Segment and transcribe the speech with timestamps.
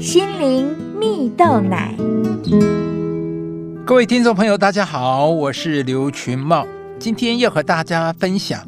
[0.00, 1.94] 心灵蜜豆奶。
[3.84, 6.66] 各位听众朋友，大家好，我是刘群茂，
[6.98, 8.66] 今天要和大家分享：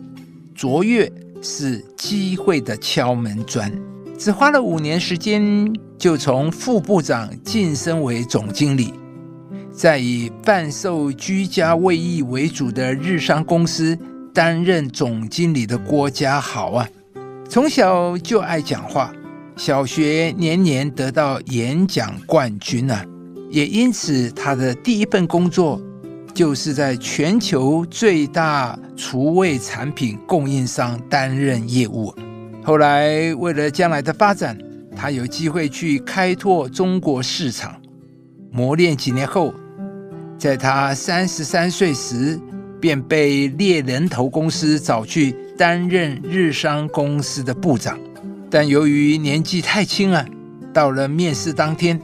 [0.55, 1.11] 卓越
[1.41, 3.73] 是机会的敲门砖。
[4.19, 8.93] 只花了五年时间，就从副部长晋升为总经理，
[9.73, 13.99] 在以贩售居家卫浴为主的日商公司
[14.35, 16.87] 担任总经理的郭家豪啊，
[17.49, 19.11] 从小就爱讲话。
[19.65, 23.07] 小学年年得到演讲冠军啊，
[23.49, 25.81] 也因此他的第一份工作
[26.35, 32.13] 就是在全球最大厨卫产品供应商担任业务。
[32.65, 34.59] 后来为了将来的发展，
[34.97, 37.81] 他有机会去开拓中国市场，
[38.51, 39.55] 磨练几年后，
[40.37, 42.37] 在他三十三岁时
[42.81, 47.97] 便被猎人头公司找去担任日商公司的部长。
[48.55, 50.27] 但由于年纪太轻啊，
[50.75, 51.99] 到了面试当天，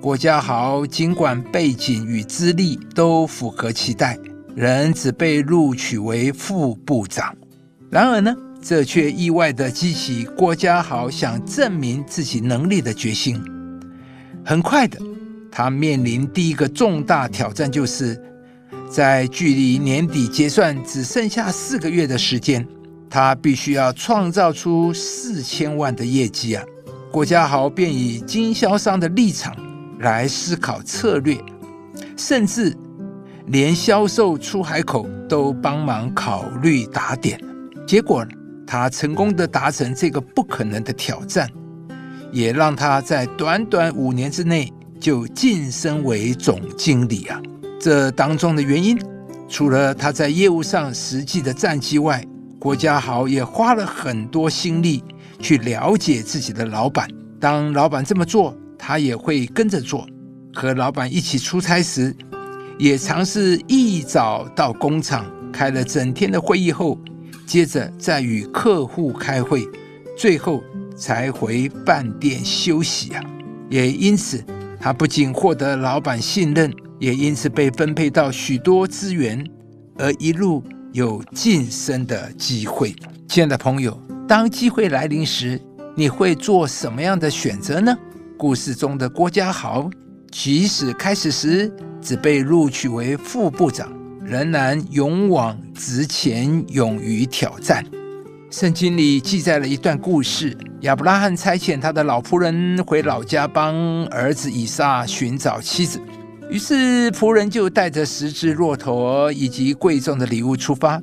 [0.00, 4.16] 郭家豪尽管背景与资历都符合期待，
[4.54, 7.34] 仍只被录取为副部长。
[7.90, 13.42] 然而呢，这却意外地激起郭家豪想证明自己能力的决心。
[14.44, 14.96] 很快的，
[15.50, 18.16] 他面临第一个重大挑战，就是
[18.88, 22.64] 在距离年底结算只剩下四个月的时间。
[23.10, 26.64] 他必须要创造出四千万的业绩啊！
[27.10, 29.56] 郭家豪便以经销商的立场
[30.00, 31.36] 来思考策略，
[32.16, 32.76] 甚至
[33.46, 37.40] 连销售出海口都帮忙考虑打点。
[37.86, 38.26] 结果，
[38.66, 41.48] 他成功的达成这个不可能的挑战，
[42.30, 44.70] 也让他在短短五年之内
[45.00, 47.40] 就晋升为总经理啊！
[47.80, 49.00] 这当中的原因，
[49.48, 52.22] 除了他在业务上实际的战绩外，
[52.58, 55.02] 郭家豪也花了很多心力
[55.38, 57.08] 去了解自己的老板。
[57.38, 60.06] 当老板这么做，他也会跟着做。
[60.52, 62.14] 和老板一起出差时，
[62.78, 66.98] 也尝试一早到工厂开了整天的会议后，
[67.46, 69.64] 接着再与客户开会，
[70.16, 70.60] 最后
[70.96, 73.22] 才回饭店休息啊。
[73.70, 74.42] 也因此，
[74.80, 79.46] 他不仅获得老板信任，也因此被分配到许多资源，
[79.96, 80.60] 而一路。
[80.92, 82.94] 有晋升的机会，
[83.28, 85.60] 亲爱的朋友，当机会来临时，
[85.94, 87.94] 你会做什么样的选择呢？
[88.38, 89.90] 故事中的郭家豪，
[90.30, 93.92] 即使开始时只被录取为副部长，
[94.24, 97.84] 仍然勇往直前，勇于挑战。
[98.50, 106.00] 圣经里记载了一段故事：亚伯拉罕差遣他的老仆人回老家帮儿子以撒寻找妻子。
[106.50, 111.00] 于是仆人就带着十只骆驼以及贵重的礼物出发，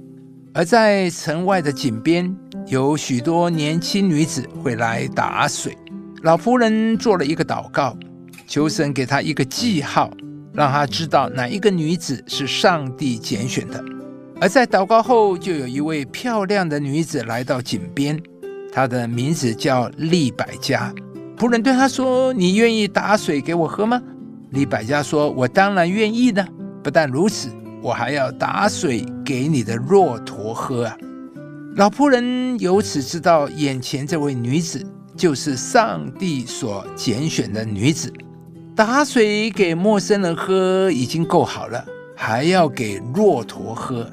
[0.53, 2.35] 而在城外的井边
[2.65, 5.77] 有许多年轻女子会来打水。
[6.23, 7.95] 老仆人做了一个祷告，
[8.47, 10.09] 求神给他一个记号，
[10.51, 13.83] 让他知道哪一个女子是上帝拣选的。
[14.41, 18.19] 而在祷告后，就有一位漂亮的女子来到井边，
[18.73, 20.91] 她的名字叫利百加。
[21.37, 24.01] 仆人对她说：“你愿意打水给我喝吗？”
[24.55, 26.43] 李百家说：“我当然愿意呢。
[26.81, 27.49] 不但如此，
[27.81, 30.97] 我还要打水给你的骆驼喝啊！”
[31.75, 34.81] 老仆人由此知道，眼前这位女子
[35.17, 38.11] 就是上帝所拣选的女子。
[38.73, 44.09] 打水给陌生人喝已经够好了，还要给骆驼喝。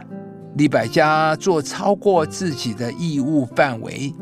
[0.56, 4.12] 李百家做超过自己的义务范围，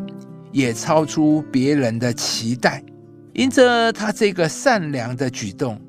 [0.53, 2.85] 也超出别人的期待。
[3.33, 5.81] 因着他这个善良的举动。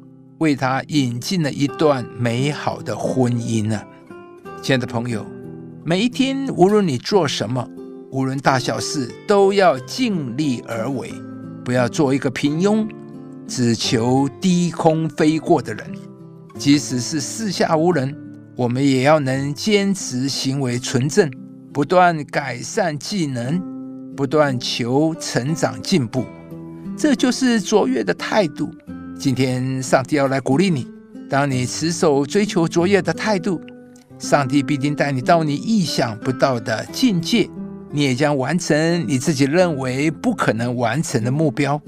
[0.41, 3.79] 为他引进了一段美好的婚姻呢，
[4.59, 5.23] 亲爱的朋友，
[5.85, 7.63] 每一天无论你做什么，
[8.11, 11.13] 无论大小事，都要尽力而为，
[11.63, 12.87] 不要做一个平庸、
[13.47, 15.85] 只求低空飞过的人。
[16.57, 18.11] 即使是四下无人，
[18.55, 21.29] 我们也要能坚持行为纯正，
[21.71, 23.61] 不断改善技能，
[24.15, 26.25] 不断求成长进步，
[26.97, 28.71] 这就是卓越的态度。
[29.21, 30.87] 今天，上帝要来鼓励你。
[31.29, 33.61] 当你持守追求卓越的态度，
[34.17, 37.47] 上帝必定带你到你意想不到的境界。
[37.91, 41.79] 你也将完成你自己认为不可能完成的目标，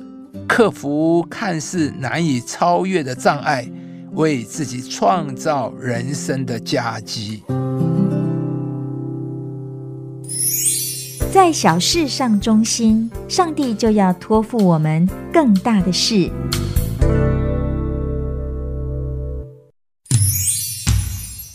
[0.47, 3.67] 克服看似难以超越的障碍，
[4.11, 7.41] 为自己创造人生的佳绩。
[11.31, 16.29] 在小事上忠心，上帝就要托付我们更大的事。